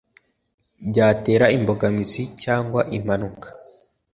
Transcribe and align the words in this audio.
byatera 0.89 1.45
imbogamizi 1.57 2.23
cyangwa 2.41 2.81
impanuka. 2.97 3.47